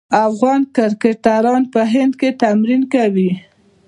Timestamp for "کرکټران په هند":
0.75-2.13